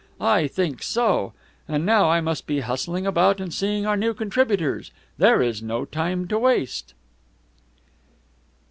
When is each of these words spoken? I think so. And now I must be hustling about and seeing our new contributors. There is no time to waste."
I 0.19 0.47
think 0.47 0.81
so. 0.81 1.33
And 1.67 1.85
now 1.85 2.09
I 2.09 2.21
must 2.21 2.47
be 2.47 2.61
hustling 2.61 3.05
about 3.05 3.39
and 3.39 3.53
seeing 3.53 3.85
our 3.85 3.95
new 3.95 4.15
contributors. 4.15 4.89
There 5.19 5.43
is 5.43 5.61
no 5.61 5.85
time 5.85 6.27
to 6.29 6.39
waste." 6.39 6.95